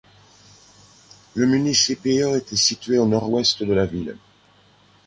[1.35, 4.17] Le Municipio était situé au nord-ouest de la ville.